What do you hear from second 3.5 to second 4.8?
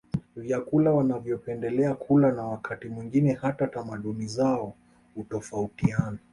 tamaduni zao